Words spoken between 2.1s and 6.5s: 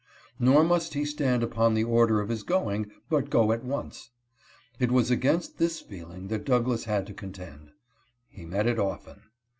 of his going, but go at once. It was against this feeling that